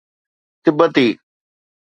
[0.65, 1.07] تبتي